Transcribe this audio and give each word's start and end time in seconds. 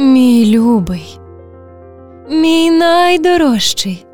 Мій 0.00 0.56
любий, 0.56 1.18
мій 2.30 2.70
найдорожчий, 2.70 4.06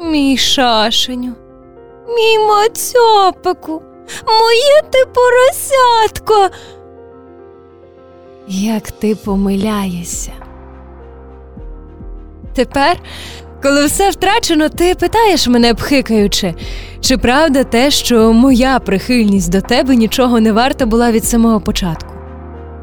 мій 0.00 0.36
шашеню, 0.36 1.32
мій 2.08 2.38
мацьопику, 2.38 3.82
моє 4.26 4.82
ти 4.90 5.04
поросятко. 5.14 6.56
Як 8.48 8.90
ти 8.90 9.14
помиляєшся. 9.14 10.32
Тепер, 12.54 12.96
коли 13.62 13.86
все 13.86 14.10
втрачено, 14.10 14.68
ти 14.68 14.94
питаєш 14.94 15.48
мене, 15.48 15.74
пхикаючи, 15.74 16.54
чи 17.00 17.18
правда 17.18 17.64
те, 17.64 17.90
що 17.90 18.32
моя 18.32 18.78
прихильність 18.78 19.50
до 19.52 19.60
тебе 19.60 19.96
нічого 19.96 20.40
не 20.40 20.52
варта 20.52 20.86
була 20.86 21.12
від 21.12 21.24
самого 21.24 21.60
початку? 21.60 22.14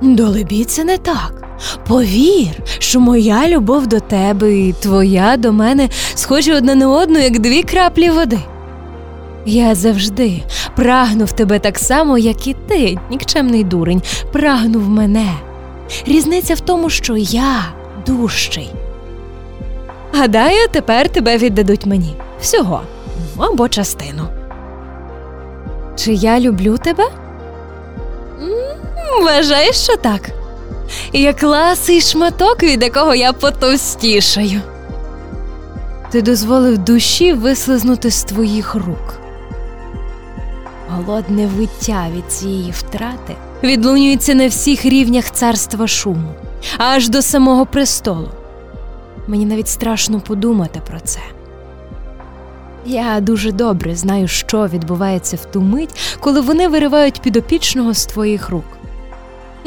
Долебі, 0.01 0.63
це 0.65 0.83
не 0.83 0.97
так. 0.97 1.46
Повір, 1.87 2.49
що 2.79 2.99
моя 2.99 3.47
любов 3.47 3.87
до 3.87 3.99
тебе 3.99 4.53
і 4.53 4.73
твоя 4.73 5.37
до 5.37 5.51
мене 5.53 5.89
схожі 6.15 6.53
одна 6.53 6.75
на 6.75 6.89
одну, 6.89 7.19
як 7.19 7.39
дві 7.39 7.63
краплі 7.63 8.09
води. 8.09 8.39
Я 9.45 9.75
завжди 9.75 10.43
прагнув 10.75 11.31
тебе 11.31 11.59
так 11.59 11.79
само, 11.79 12.17
як 12.17 12.47
і 12.47 12.55
ти, 12.67 12.97
нікчемний 13.09 13.63
дурень, 13.63 14.01
прагнув 14.31 14.89
мене. 14.89 15.33
Різниця 16.05 16.53
в 16.53 16.59
тому, 16.59 16.89
що 16.89 17.17
я 17.17 17.65
дужчий. 18.05 18.71
Гадаю, 20.13 20.67
тепер 20.71 21.09
тебе 21.09 21.37
віддадуть 21.37 21.85
мені 21.85 22.15
всього 22.41 22.81
або 23.37 23.69
частину. 23.69 24.23
Чи 25.95 26.13
я 26.13 26.39
люблю 26.39 26.77
тебе? 26.77 27.03
Вважаєш, 29.21 29.75
що 29.75 29.97
так. 29.97 30.29
Як 31.13 31.43
ласий 31.43 32.01
шматок, 32.01 32.63
від 32.63 32.83
якого 32.83 33.15
я 33.15 33.33
потовстішаю. 33.33 34.61
Ти 36.11 36.21
дозволив 36.21 36.77
душі 36.77 37.33
вислизнути 37.33 38.11
з 38.11 38.23
твоїх 38.23 38.75
рук. 38.75 39.19
Голодне 40.89 41.47
виття 41.47 42.07
від 42.15 42.31
цієї 42.31 42.71
втрати 42.71 43.35
відлунюється 43.63 44.33
на 44.33 44.47
всіх 44.47 44.85
рівнях 44.85 45.31
царства 45.31 45.87
шуму, 45.87 46.31
аж 46.77 47.09
до 47.09 47.21
самого 47.21 47.65
престолу. 47.65 48.29
Мені 49.27 49.45
навіть 49.45 49.67
страшно 49.67 50.19
подумати 50.19 50.81
про 50.89 50.99
це. 50.99 51.19
Я 52.85 53.19
дуже 53.19 53.51
добре 53.51 53.95
знаю, 53.95 54.27
що 54.27 54.67
відбувається 54.67 55.35
в 55.35 55.45
ту 55.45 55.61
мить, 55.61 56.17
коли 56.19 56.41
вони 56.41 56.67
виривають 56.67 57.21
підопічного 57.21 57.93
з 57.93 58.05
твоїх 58.05 58.49
рук. 58.49 58.76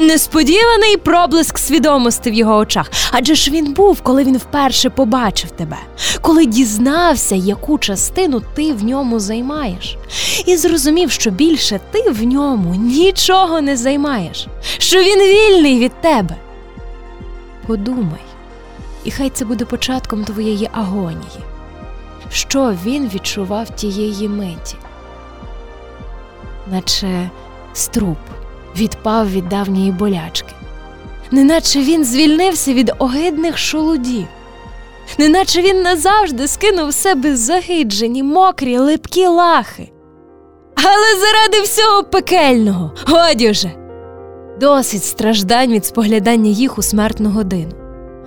Несподіваний 0.01 0.97
проблиск 0.97 1.57
свідомості 1.57 2.31
в 2.31 2.33
його 2.33 2.57
очах, 2.57 2.91
адже 3.11 3.35
ж 3.35 3.51
він 3.51 3.73
був, 3.73 4.01
коли 4.01 4.23
він 4.23 4.37
вперше 4.37 4.89
побачив 4.89 5.51
тебе, 5.51 5.77
коли 6.21 6.45
дізнався, 6.45 7.35
яку 7.35 7.77
частину 7.77 8.41
ти 8.55 8.73
в 8.73 8.83
ньому 8.83 9.19
займаєш, 9.19 9.97
і 10.45 10.57
зрозумів, 10.57 11.11
що 11.11 11.31
більше 11.31 11.79
ти 11.91 12.09
в 12.09 12.23
ньому 12.23 12.75
нічого 12.75 13.61
не 13.61 13.77
займаєш, 13.77 14.47
що 14.77 14.99
він 14.99 15.19
вільний 15.19 15.79
від 15.79 16.01
тебе. 16.01 16.35
Подумай, 17.67 18.25
і 19.03 19.11
хай 19.11 19.29
це 19.29 19.45
буде 19.45 19.65
початком 19.65 20.23
твоєї 20.23 20.69
агонії. 20.71 21.41
Що 22.31 22.75
він 22.85 23.11
відчував 23.13 23.69
тієї 23.75 24.29
миті, 24.29 24.75
наче 26.71 27.29
струп 27.73 28.17
відпав 28.77 29.31
від 29.31 29.49
давньої 29.49 29.91
болячки, 29.91 30.53
неначе 31.31 31.79
він 31.79 32.05
звільнився 32.05 32.73
від 32.73 32.91
огидних 32.99 33.57
шолудів, 33.57 34.25
неначе 35.17 35.61
він 35.61 35.81
назавжди 35.81 36.47
скинув 36.47 36.93
себе 36.93 37.35
загиджені, 37.35 38.23
мокрі, 38.23 38.77
липкі 38.77 39.27
лахи. 39.27 39.91
Але 40.75 41.19
заради 41.19 41.61
всього 41.63 42.03
пекельного, 42.03 42.91
годі 43.07 43.49
вже, 43.49 43.71
досить 44.59 45.03
страждань 45.03 45.71
від 45.71 45.85
споглядання 45.85 46.49
їх 46.49 46.77
у 46.77 46.81
смертну 46.81 47.29
годину, 47.29 47.71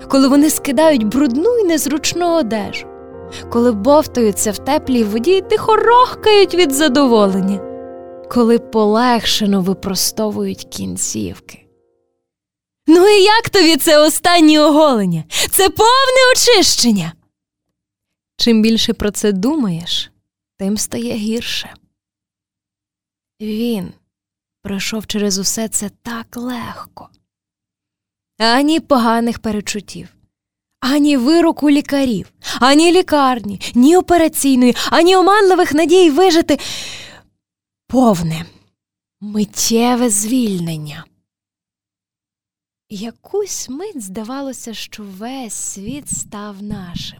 коли 0.09 0.28
вони 0.28 0.50
скидають 0.50 1.06
брудну 1.06 1.59
і 1.59 1.65
незручну 1.65 2.38
одежу, 2.38 2.87
коли 3.50 3.72
бовтаються 3.72 4.50
в 4.50 4.59
теплій 4.59 5.04
воді 5.04 5.37
і 5.37 5.41
тихо 5.41 5.77
рохкають 5.77 6.54
від 6.54 6.72
задоволення 6.72 7.74
коли 8.34 8.59
полегшено 8.59 9.62
випростовують 9.62 10.65
кінцівки. 10.65 11.67
Ну 12.87 13.09
і 13.09 13.22
як 13.22 13.50
тобі 13.50 13.77
це 13.77 13.99
останнє 13.99 14.61
оголення? 14.61 15.25
Це 15.50 15.69
повне 15.69 16.33
очищення. 16.33 17.12
Чим 18.37 18.62
більше 18.62 18.93
про 18.93 19.11
це 19.11 19.33
думаєш, 19.33 20.11
тим 20.59 20.78
стає 20.78 21.15
гірше. 21.15 21.75
Він 23.41 23.93
пройшов 24.62 25.06
через 25.06 25.39
усе 25.39 25.69
це 25.69 25.91
так 26.03 26.37
легко, 26.37 27.09
ані 28.39 28.81
поганих 28.81 29.39
перечуттів, 29.39 30.09
ані 30.81 31.16
вироку 31.16 31.71
лікарів, 31.71 32.33
ані 32.61 32.93
лікарні, 32.93 33.61
ні 33.75 33.97
операційної, 33.97 34.77
ані 34.91 35.16
оманливих 35.16 35.72
надій 35.72 36.11
вижити 36.11 36.59
повне, 37.94 38.44
миттєве 39.21 40.10
звільнення. 40.10 41.05
Якусь 42.91 43.69
мить 43.69 44.03
здавалося, 44.03 44.75
що 44.75 45.05
весь 45.19 45.55
світ 45.55 46.09
став 46.09 46.62
нашим. 46.62 47.19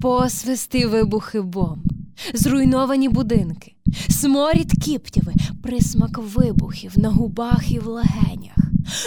Посвисти 0.00 0.86
вибухи 0.86 1.40
бомб, 1.40 1.82
зруйновані 2.34 3.08
будинки, 3.08 3.74
сморід 4.08 4.72
кіптєви, 4.84 5.32
присмак 5.62 6.18
вибухів 6.18 6.98
на 6.98 7.08
губах 7.08 7.70
і 7.70 7.78
в 7.78 7.86
легенях, 7.86 8.58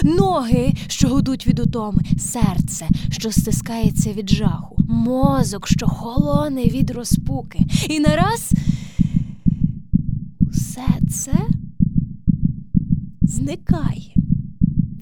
ноги, 0.04 0.74
що 0.88 1.08
гудуть 1.08 1.48
від 1.48 1.60
утоми, 1.60 2.02
серце, 2.20 2.88
що 3.12 3.32
стискається 3.32 4.14
від 4.14 4.30
жаху, 4.30 4.76
мозок, 4.90 5.68
що 5.68 5.88
холоне 5.88 6.64
від 6.64 6.92
розпуки, 6.92 7.60
і 7.90 8.00
нараз 8.00 8.52
це 11.10 11.34
зникає, 13.22 14.16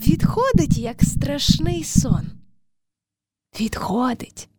відходить, 0.08 0.78
як 0.78 1.04
страшний 1.04 1.84
сон. 1.84 2.28
Відходить 3.60 4.50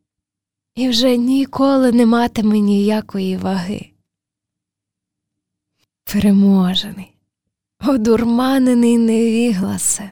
і 0.75 0.89
вже 0.89 1.17
ніколи 1.17 1.93
не 1.93 2.07
матиме 2.07 2.59
ніякої 2.59 3.37
ваги. 3.37 3.91
Переможений, 6.13 7.17
одурманений 7.87 8.99
невігласе. 8.99 10.11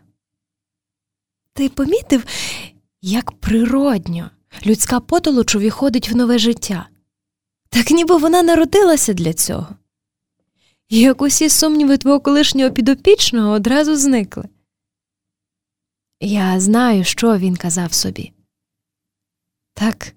Ти 1.52 1.68
помітив, 1.68 2.24
як 3.02 3.32
природньо 3.32 4.30
людська 4.66 5.00
потолоч 5.00 5.54
увіходить 5.54 6.10
в 6.10 6.16
нове 6.16 6.38
життя, 6.38 6.88
так 7.68 7.90
ніби 7.90 8.16
вона 8.16 8.42
народилася 8.42 9.12
для 9.12 9.32
цього 9.32 9.76
як 11.00 11.22
усі 11.22 11.50
сумніви 11.50 11.98
твого 11.98 12.20
колишнього 12.20 12.70
підопічного 12.70 13.50
одразу 13.50 13.96
зникли. 13.96 14.44
Я 16.20 16.60
знаю, 16.60 17.04
що 17.04 17.38
він 17.38 17.56
казав 17.56 17.92
собі. 17.92 18.32
Так, 19.74 20.14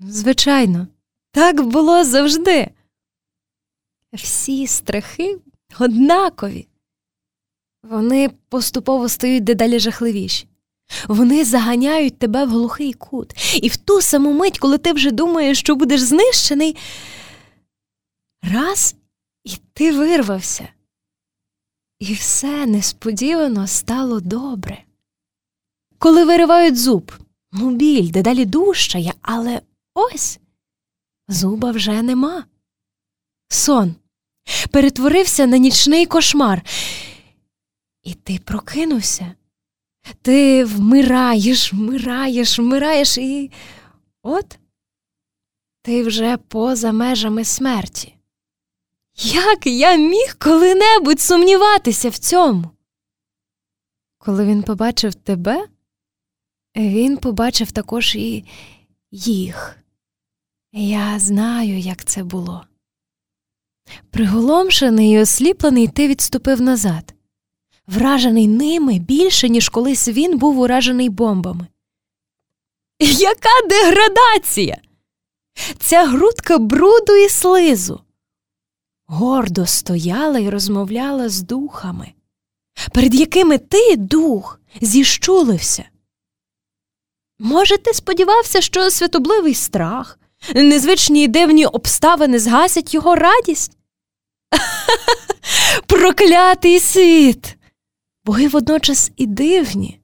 звичайно, 0.00 0.86
так 1.30 1.62
було 1.62 2.04
завжди. 2.04 2.70
Всі 4.12 4.66
страхи 4.66 5.38
однакові. 5.78 6.68
Вони 7.82 8.30
поступово 8.48 9.08
стають 9.08 9.44
дедалі 9.44 9.78
жахливіші. 9.78 10.48
Вони 11.08 11.44
заганяють 11.44 12.18
тебе 12.18 12.44
в 12.44 12.48
глухий 12.48 12.92
кут, 12.92 13.32
і 13.62 13.68
в 13.68 13.76
ту 13.76 14.00
саму 14.02 14.32
мить, 14.32 14.58
коли 14.58 14.78
ти 14.78 14.92
вже 14.92 15.10
думаєш, 15.10 15.58
що 15.58 15.74
будеш 15.74 16.00
знищений. 16.00 16.76
Раз 18.42 18.96
і 19.44 19.56
ти 19.72 19.92
вирвався. 19.92 20.68
І 21.98 22.14
все 22.14 22.66
несподівано 22.66 23.66
стало 23.66 24.20
добре. 24.20 24.84
Коли 25.98 26.24
виривають 26.24 26.78
зуб, 26.78 27.12
ну 27.52 27.70
біль 27.70 28.10
дедалі 28.10 28.44
дужчає, 28.44 29.14
але 29.22 29.62
ось 29.94 30.38
зуба 31.28 31.70
вже 31.70 32.02
нема. 32.02 32.44
Сон 33.48 33.94
перетворився 34.70 35.46
на 35.46 35.58
нічний 35.58 36.06
кошмар. 36.06 36.62
І 38.02 38.14
ти 38.14 38.38
прокинувся. 38.38 39.34
Ти 40.22 40.64
вмираєш, 40.64 41.72
вмираєш, 41.72 42.58
вмираєш, 42.58 43.18
і 43.18 43.50
от 44.22 44.58
ти 45.82 46.02
вже 46.02 46.36
поза 46.36 46.92
межами 46.92 47.44
смерті. 47.44 48.11
Як 49.16 49.66
я 49.66 49.96
міг 49.96 50.36
коли-небудь 50.38 51.20
сумніватися 51.20 52.08
в 52.08 52.18
цьому? 52.18 52.70
Коли 54.18 54.44
він 54.44 54.62
побачив 54.62 55.14
тебе, 55.14 55.68
він 56.76 57.16
побачив 57.16 57.72
також 57.72 58.16
і 58.16 58.44
їх. 59.10 59.78
Я 60.72 61.18
знаю, 61.18 61.78
як 61.78 62.04
це 62.04 62.24
було. 62.24 62.66
Приголомшений 64.10 65.10
і 65.10 65.18
осліплений, 65.18 65.88
ти 65.88 66.08
відступив 66.08 66.60
назад, 66.60 67.14
вражений 67.86 68.48
ними 68.48 68.98
більше, 68.98 69.48
ніж 69.48 69.68
колись 69.68 70.08
він 70.08 70.38
був 70.38 70.58
уражений 70.58 71.08
бомбами. 71.08 71.66
Яка 73.00 73.66
деградація! 73.68 74.80
Ця 75.78 76.06
грудка 76.06 76.58
бруду 76.58 77.16
і 77.16 77.28
слизу. 77.28 78.00
Гордо 79.14 79.66
стояла 79.66 80.38
і 80.38 80.50
розмовляла 80.50 81.28
з 81.28 81.42
духами, 81.42 82.12
перед 82.92 83.14
якими 83.14 83.58
ти, 83.58 83.96
дух, 83.96 84.60
зіщулився. 84.80 85.84
Може, 87.38 87.78
ти 87.78 87.94
сподівався, 87.94 88.60
що 88.60 88.90
святобливий 88.90 89.54
страх, 89.54 90.18
незвичні 90.54 91.22
й 91.22 91.28
дивні 91.28 91.66
обставини 91.66 92.38
згасять 92.38 92.94
його 92.94 93.14
радість? 93.14 93.78
Проклятий 95.86 96.80
світ! 96.80 97.56
Боги 98.24 98.48
водночас 98.48 99.10
і 99.16 99.26
дивні, 99.26 100.00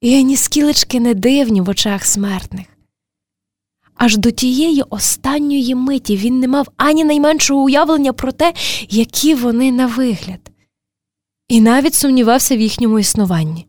і 0.00 0.14
ані 0.14 0.36
скілечки 0.36 1.00
не 1.00 1.14
дивні 1.14 1.60
в 1.60 1.68
очах 1.68 2.04
смертних. 2.04 2.66
Аж 4.00 4.16
до 4.16 4.30
тієї 4.30 4.82
останньої 4.82 5.74
миті 5.74 6.16
він 6.16 6.40
не 6.40 6.48
мав 6.48 6.68
ані 6.76 7.04
найменшого 7.04 7.62
уявлення 7.62 8.12
про 8.12 8.32
те, 8.32 8.54
які 8.88 9.34
вони 9.34 9.72
на 9.72 9.86
вигляд, 9.86 10.50
і 11.48 11.60
навіть 11.60 11.94
сумнівався 11.94 12.56
в 12.56 12.60
їхньому 12.60 12.98
існуванні. 12.98 13.66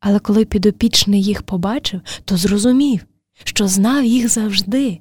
Але 0.00 0.18
коли 0.18 0.44
підопічний 0.44 1.22
їх 1.22 1.42
побачив, 1.42 2.00
то 2.24 2.36
зрозумів, 2.36 3.06
що 3.44 3.68
знав 3.68 4.04
їх 4.04 4.28
завжди, 4.28 5.00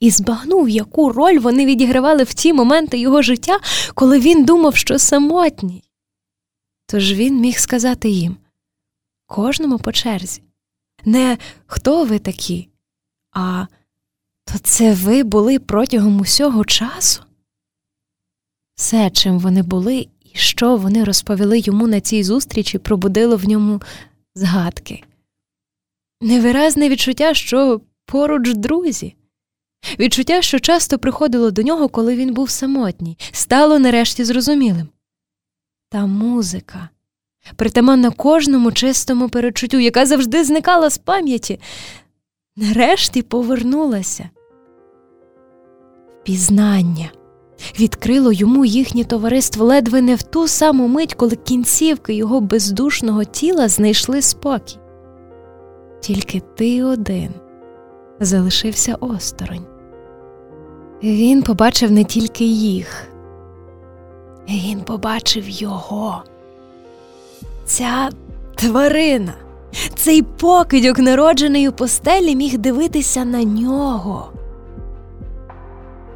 і 0.00 0.10
збагнув, 0.10 0.68
яку 0.68 1.12
роль 1.12 1.38
вони 1.38 1.66
відігравали 1.66 2.22
в 2.22 2.34
ті 2.34 2.52
моменти 2.52 2.98
його 2.98 3.22
життя, 3.22 3.58
коли 3.94 4.20
він 4.20 4.44
думав, 4.44 4.76
що 4.76 4.98
самотній. 4.98 5.84
Тож 6.86 7.12
він 7.12 7.40
міг 7.40 7.58
сказати 7.58 8.08
їм 8.08 8.36
кожному 9.26 9.78
по 9.78 9.92
черзі 9.92 10.42
не 11.04 11.38
хто 11.66 12.04
ви 12.04 12.18
такі, 12.18 12.68
а 13.32 13.66
то 14.44 14.58
це 14.58 14.94
ви 14.94 15.22
були 15.22 15.58
протягом 15.58 16.20
усього 16.20 16.64
часу? 16.64 17.22
Все, 18.74 19.10
чим 19.10 19.38
вони 19.38 19.62
були 19.62 20.08
і 20.24 20.38
що 20.38 20.76
вони 20.76 21.04
розповіли 21.04 21.58
йому 21.58 21.86
на 21.86 22.00
цій 22.00 22.24
зустрічі, 22.24 22.78
пробудило 22.78 23.36
в 23.36 23.48
ньому 23.48 23.82
згадки. 24.34 25.02
Невиразне 26.20 26.88
відчуття, 26.88 27.34
що 27.34 27.80
поруч 28.06 28.54
друзі, 28.54 29.14
відчуття, 29.98 30.42
що 30.42 30.58
часто 30.60 30.98
приходило 30.98 31.50
до 31.50 31.62
нього, 31.62 31.88
коли 31.88 32.16
він 32.16 32.34
був 32.34 32.50
самотній, 32.50 33.18
стало 33.32 33.78
нарешті 33.78 34.24
зрозумілим. 34.24 34.88
Та 35.90 36.06
музика, 36.06 36.88
притаманна 37.56 38.10
кожному 38.10 38.72
чистому 38.72 39.28
перечуттю, 39.28 39.78
яка 39.78 40.06
завжди 40.06 40.44
зникала 40.44 40.90
з 40.90 40.98
пам'яті, 40.98 41.60
нарешті 42.56 43.22
повернулася. 43.22 44.30
Пізнання 46.24 47.10
відкрило 47.80 48.32
йому 48.32 48.64
їхнє 48.64 49.04
товариство 49.04 49.64
ледве 49.64 50.02
не 50.02 50.14
в 50.14 50.22
ту 50.22 50.48
саму 50.48 50.88
мить, 50.88 51.14
коли 51.14 51.36
кінцівки 51.36 52.14
його 52.14 52.40
бездушного 52.40 53.24
тіла 53.24 53.68
знайшли 53.68 54.22
спокій. 54.22 54.78
Тільки 56.00 56.42
ти 56.56 56.84
один 56.84 57.30
залишився 58.20 58.96
осторонь. 59.00 59.66
Він 61.02 61.42
побачив 61.42 61.90
не 61.90 62.04
тільки 62.04 62.44
їх, 62.44 63.08
він 64.48 64.80
побачив 64.80 65.48
його. 65.48 66.22
Ця 67.66 68.10
тварина, 68.54 69.34
цей 69.94 70.22
покидьок, 70.22 70.98
народжений 70.98 71.68
у 71.68 71.72
постелі, 71.72 72.36
міг 72.36 72.58
дивитися 72.58 73.24
на 73.24 73.44
нього. 73.44 74.32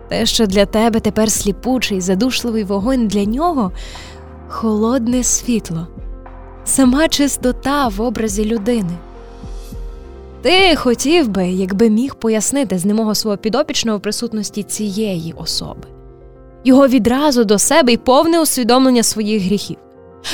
Те, 0.09 0.27
що 0.27 0.47
для 0.47 0.67
тебе 0.67 1.01
тепер 1.01 1.31
сліпучий, 1.31 2.01
задушливий 2.01 2.65
вогонь 2.65 3.09
для 3.09 3.25
нього 3.25 3.73
холодне 4.49 5.25
світло, 5.25 5.87
сама 6.65 7.09
чистота 7.09 7.89
в 7.89 8.01
образі 8.01 8.45
людини. 8.45 8.93
Ти 10.43 10.77
хотів 10.77 11.29
би, 11.29 11.49
якби 11.49 11.91
міг 11.91 12.15
пояснити 12.15 12.79
з 12.79 12.85
немого 12.85 13.15
свого 13.15 13.37
підопічного 13.37 14.01
присутності 14.01 14.63
цієї 14.63 15.33
особи, 15.33 15.89
його 16.65 16.89
відразу 16.89 17.45
до 17.45 17.59
себе 17.59 17.93
і 17.93 17.97
повне 17.97 18.41
усвідомлення 18.41 19.03
своїх 19.03 19.43
гріхів. 19.43 19.77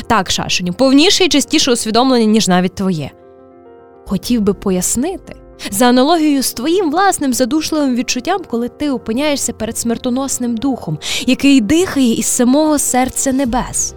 Так, 0.06 0.31
Шашеню, 0.31 0.73
повніше 0.73 1.25
і 1.25 1.29
частіше 1.29 1.73
усвідомлення, 1.73 2.25
ніж 2.25 2.49
навіть 2.49 2.75
твоє. 2.75 3.11
Хотів 4.06 4.41
би 4.41 4.55
пояснити 4.55 5.37
за 5.70 5.87
аналогією 5.87 6.43
з 6.43 6.52
твоїм 6.52 6.91
власним 6.91 7.32
задушливим 7.32 7.96
відчуттям, 7.96 8.41
коли 8.50 8.69
ти 8.69 8.91
опиняєшся 8.91 9.52
перед 9.52 9.79
смертоносним 9.79 10.56
духом, 10.56 10.99
який 11.26 11.61
дихає 11.61 12.12
із 12.12 12.26
самого 12.26 12.79
серця 12.79 13.32
небес. 13.32 13.94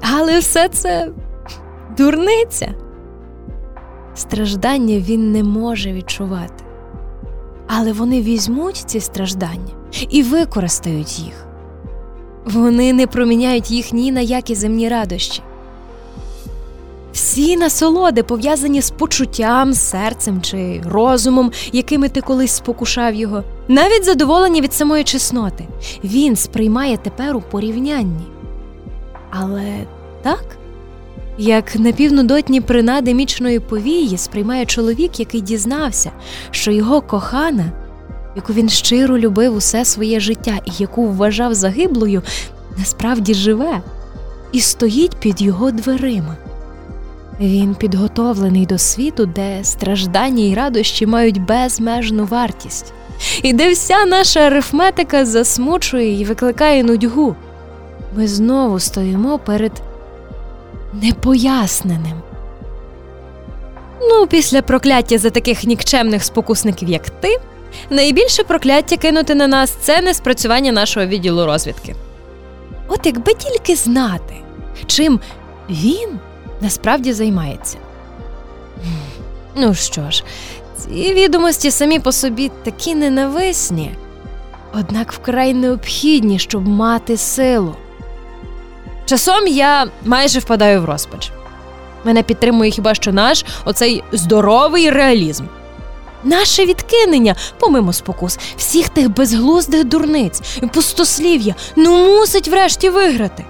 Але 0.00 0.38
все 0.38 0.68
це 0.68 1.10
дурниця. 1.98 2.74
Страждання 4.14 4.98
він 4.98 5.32
не 5.32 5.42
може 5.42 5.92
відчувати. 5.92 6.64
Але 7.66 7.92
вони 7.92 8.22
візьмуть 8.22 8.76
ці 8.76 9.00
страждання 9.00 9.74
і 10.10 10.22
використають 10.22 11.18
їх. 11.18 11.47
Вони 12.52 12.92
не 12.92 13.06
проміняють 13.06 13.70
їх 13.70 13.92
ні 13.92 14.12
на 14.12 14.20
які 14.20 14.54
земні 14.54 14.88
радощі. 14.88 15.42
Всі 17.12 17.56
насолоди, 17.56 18.22
пов'язані 18.22 18.82
з 18.82 18.90
почуттям, 18.90 19.74
серцем 19.74 20.42
чи 20.42 20.82
розумом, 20.86 21.52
якими 21.72 22.08
ти 22.08 22.20
колись 22.20 22.52
спокушав 22.52 23.14
його, 23.14 23.42
навіть 23.68 24.04
задоволені 24.04 24.60
від 24.60 24.72
самої 24.72 25.04
чесноти, 25.04 25.64
він 26.04 26.36
сприймає 26.36 26.96
тепер 26.96 27.36
у 27.36 27.40
порівнянні. 27.40 28.24
Але 29.30 29.86
так, 30.22 30.44
як 31.38 31.76
напівнудотні 31.76 32.60
принади 32.60 33.14
мічної 33.14 33.60
повії 33.60 34.18
сприймає 34.18 34.66
чоловік, 34.66 35.20
який 35.20 35.40
дізнався, 35.40 36.10
що 36.50 36.70
його 36.70 37.00
кохана 37.00 37.72
яку 38.36 38.52
він 38.52 38.68
щиро 38.68 39.18
любив 39.18 39.54
усе 39.54 39.84
своє 39.84 40.20
життя 40.20 40.58
і 40.64 40.70
яку 40.78 41.08
вважав 41.08 41.54
загиблою, 41.54 42.22
насправді 42.78 43.34
живе 43.34 43.80
і 44.52 44.60
стоїть 44.60 45.16
під 45.16 45.42
його 45.42 45.70
дверима. 45.70 46.36
Він 47.40 47.74
підготовлений 47.74 48.66
до 48.66 48.78
світу, 48.78 49.26
де 49.26 49.64
страждання 49.64 50.44
й 50.44 50.54
радощі 50.54 51.06
мають 51.06 51.42
безмежну 51.42 52.24
вартість, 52.24 52.92
і 53.42 53.52
де 53.52 53.72
вся 53.72 54.04
наша 54.04 54.40
арифметика 54.40 55.26
засмучує 55.26 56.20
і 56.20 56.24
викликає 56.24 56.84
нудьгу. 56.84 57.34
Ми 58.16 58.28
знову 58.28 58.80
стоїмо 58.80 59.38
перед 59.38 59.72
непоясненим. 61.02 62.22
Ну, 64.00 64.26
після 64.26 64.62
прокляття 64.62 65.18
за 65.18 65.30
таких 65.30 65.64
нікчемних 65.64 66.24
спокусників, 66.24 66.88
як 66.88 67.10
ти, 67.10 67.36
Найбільше 67.90 68.44
прокляття 68.44 68.96
кинути 68.96 69.34
на 69.34 69.46
нас 69.46 69.70
це 69.70 70.00
неспрацювання 70.00 70.72
нашого 70.72 71.06
відділу 71.06 71.46
розвідки. 71.46 71.94
От 72.88 73.06
якби 73.06 73.34
тільки 73.34 73.76
знати, 73.76 74.34
чим 74.86 75.20
він 75.70 76.18
насправді 76.60 77.12
займається. 77.12 77.78
Ну 79.56 79.74
що 79.74 80.10
ж, 80.10 80.24
ці 80.76 81.14
відомості 81.14 81.70
самі 81.70 82.00
по 82.00 82.12
собі 82.12 82.50
такі 82.62 82.94
ненависні, 82.94 83.90
однак 84.74 85.12
вкрай 85.12 85.54
необхідні, 85.54 86.38
щоб 86.38 86.68
мати 86.68 87.16
силу. 87.16 87.74
Часом 89.04 89.46
я 89.46 89.86
майже 90.04 90.38
впадаю 90.38 90.82
в 90.82 90.84
розпач. 90.84 91.30
Мене 92.04 92.22
підтримує 92.22 92.70
хіба 92.70 92.94
що 92.94 93.12
наш 93.12 93.44
оцей 93.64 94.04
здоровий 94.12 94.90
реалізм. 94.90 95.44
Наше 96.24 96.64
відкинення, 96.66 97.34
помимо 97.58 97.92
спокус, 97.92 98.38
всіх 98.56 98.88
тих 98.88 99.10
безглуздих 99.10 99.84
дурниць 99.84 100.42
і 100.62 100.66
пустослів'я 100.66 101.54
ну 101.76 102.06
мусить 102.06 102.48
врешті 102.48 102.90
виграти. 102.90 103.44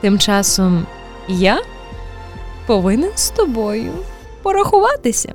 Тим 0.00 0.18
часом 0.18 0.86
я 1.28 1.62
повинен 2.66 3.10
з 3.14 3.30
тобою 3.30 3.92
порахуватися. 4.42 5.34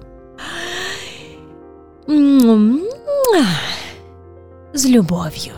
З 4.74 4.86
любов'ю. 4.86 5.54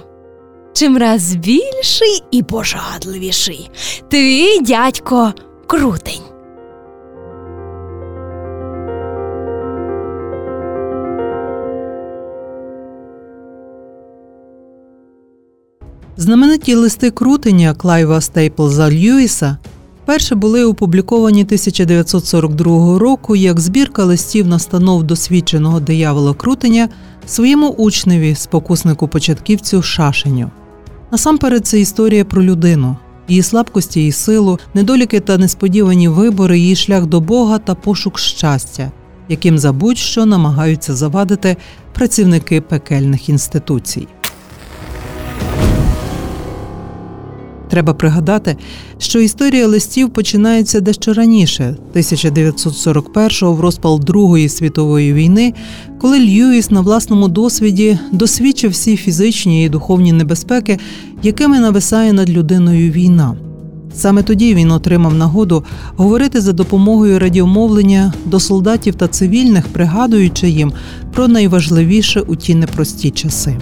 чимраз 0.73 1.35
більший 1.35 2.23
і 2.31 2.43
пожадливіший. 2.43 3.71
Твій 4.09 4.59
дядько 4.59 5.33
крутень. 5.67 6.30
Знамениті 16.21 16.75
листи 16.75 17.11
крутення 17.11 17.73
Клайва 17.73 18.21
Стейплза 18.21 18.91
Льюіса 18.91 19.57
вперше 20.03 20.35
були 20.35 20.63
опубліковані 20.63 21.43
1942 21.43 22.99
року 22.99 23.35
як 23.35 23.59
збірка 23.59 24.03
листів 24.03 24.47
настанов 24.47 25.03
досвідченого 25.03 25.79
диявола 25.79 26.33
крутення 26.33 26.89
своєму 27.25 27.67
учневі, 27.69 28.35
спокуснику 28.35 29.07
початківцю 29.07 29.81
Шашеню. 29.81 30.51
Насамперед, 31.11 31.67
це 31.67 31.79
історія 31.79 32.25
про 32.25 32.43
людину, 32.43 32.97
її 33.27 33.41
слабкості 33.43 34.07
і 34.07 34.11
силу, 34.11 34.59
недоліки 34.73 35.19
та 35.19 35.37
несподівані 35.37 36.07
вибори, 36.07 36.59
її 36.59 36.75
шлях 36.75 37.05
до 37.05 37.21
Бога 37.21 37.59
та 37.59 37.75
пошук 37.75 38.19
щастя, 38.19 38.91
яким 39.29 39.59
за 39.59 39.71
будь-що 39.73 40.25
намагаються 40.25 40.95
завадити 40.95 41.57
працівники 41.93 42.61
пекельних 42.61 43.29
інституцій. 43.29 44.07
Треба 47.71 47.93
пригадати, 47.93 48.57
що 48.97 49.19
історія 49.19 49.67
листів 49.67 50.09
починається 50.09 50.81
дещо 50.81 51.13
раніше, 51.13 51.75
1941-го, 51.95 53.53
в 53.53 53.59
розпал 53.59 53.99
Другої 53.99 54.49
світової 54.49 55.13
війни, 55.13 55.53
коли 55.99 56.19
Льюіс 56.19 56.71
на 56.71 56.81
власному 56.81 57.27
досвіді 57.27 57.97
досвідчив 58.11 58.71
всі 58.71 58.97
фізичні 58.97 59.65
і 59.65 59.69
духовні 59.69 60.13
небезпеки, 60.13 60.79
якими 61.23 61.59
нависає 61.59 62.13
над 62.13 62.29
людиною 62.29 62.91
війна. 62.91 63.35
Саме 63.93 64.23
тоді 64.23 64.55
він 64.55 64.71
отримав 64.71 65.13
нагоду 65.13 65.63
говорити 65.95 66.41
за 66.41 66.53
допомогою 66.53 67.19
радіомовлення 67.19 68.13
до 68.25 68.39
солдатів 68.39 68.95
та 68.95 69.07
цивільних, 69.07 69.67
пригадуючи 69.67 70.49
їм 70.49 70.73
про 71.13 71.27
найважливіше 71.27 72.21
у 72.21 72.35
ті 72.35 72.55
непрості 72.55 73.11
часи. 73.11 73.57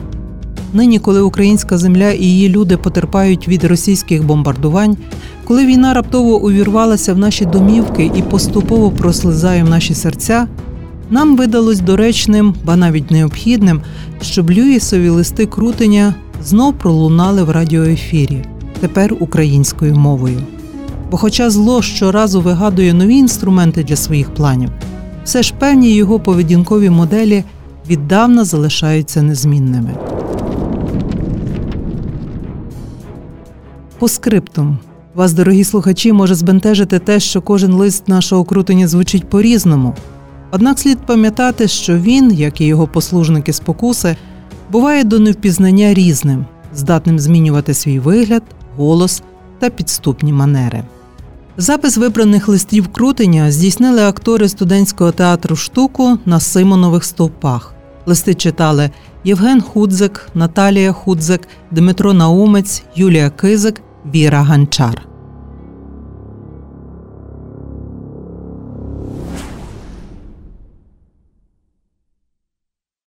Нині, 0.74 1.00
коли 1.00 1.22
українська 1.22 1.78
земля 1.78 2.12
і 2.12 2.24
її 2.24 2.50
люди 2.50 2.78
потерпають 2.78 3.48
від 3.48 3.64
російських 3.64 4.26
бомбардувань, 4.26 4.98
коли 5.46 5.66
війна 5.66 5.94
раптово 5.94 6.42
увірвалася 6.42 7.14
в 7.14 7.18
наші 7.18 7.46
домівки 7.46 8.12
і 8.16 8.22
поступово 8.22 8.92
прослизає 8.92 9.64
в 9.64 9.70
наші 9.70 9.94
серця, 9.94 10.48
нам 11.10 11.38
видалось 11.38 11.80
доречним, 11.80 12.54
ба 12.64 12.76
навіть 12.76 13.12
необхідним, 13.12 13.82
щоб 14.22 14.52
Люїсові 14.52 15.10
листи 15.10 15.46
крутення 15.46 16.16
знов 16.44 16.74
пролунали 16.74 17.44
в 17.44 17.50
радіоефірі, 17.50 18.46
тепер 18.80 19.16
українською 19.20 19.96
мовою. 19.96 20.40
Бо, 21.12 21.18
хоча 21.18 21.50
зло 21.50 21.82
щоразу 21.82 22.42
вигадує 22.42 22.94
нові 22.94 23.16
інструменти 23.16 23.84
для 23.84 23.96
своїх 23.96 24.34
планів, 24.34 24.70
все 25.24 25.44
ж 25.44 25.54
певні 25.60 25.96
його 25.96 26.20
поведінкові 26.20 26.90
моделі 26.90 27.44
віддавна 27.90 28.46
залишаються 28.46 29.22
незмінними. 29.22 30.19
По 34.00 34.08
скриптум. 34.08 34.78
Вас, 35.16 35.34
дорогі 35.34 35.64
слухачі, 35.64 36.14
може 36.14 36.36
збентежити 36.36 37.00
те, 37.00 37.20
що 37.20 37.42
кожен 37.42 37.74
лист 37.74 38.08
нашого 38.08 38.44
крутення 38.44 38.88
звучить 38.88 39.30
по-різному. 39.30 39.96
Однак 40.52 40.80
слід 40.80 40.98
пам'ятати, 41.00 41.68
що 41.68 41.98
він, 41.98 42.32
як 42.32 42.62
і 42.62 42.66
його 42.66 42.88
послужники 42.88 43.54
спокуси, 43.54 44.16
буває 44.72 45.04
до 45.04 45.20
невпізнання 45.20 45.94
різним, 45.94 46.46
здатним 46.76 47.20
змінювати 47.20 47.74
свій 47.74 48.00
вигляд, 48.00 48.44
голос 48.78 49.22
та 49.60 49.70
підступні 49.70 50.34
манери. 50.34 50.84
Запис 51.58 51.98
вибраних 51.98 52.48
листів 52.48 52.88
крутення 52.88 53.52
здійснили 53.52 54.02
актори 54.02 54.50
студентського 54.50 55.12
театру 55.12 55.56
штуку 55.56 56.18
на 56.26 56.40
Симонових 56.40 57.04
стовпах. 57.04 57.74
Листи 58.06 58.34
читали 58.34 58.90
Євген 59.24 59.62
Худзик, 59.62 60.30
Наталія 60.34 60.92
Худзик, 60.92 61.42
Дмитро 61.72 62.14
Наумець, 62.14 62.84
Юлія 62.96 63.30
Кизик 63.30 63.82
Віра 64.06 64.42
Ганчар. 64.42 65.09